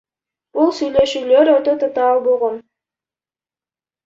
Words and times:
Бул 0.59 0.71
сүйлөшүүлөр 0.77 1.51
өтө 1.57 1.75
татаал 1.85 2.23
болгон. 2.29 2.59